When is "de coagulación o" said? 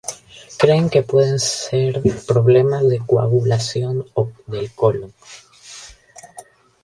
2.89-4.31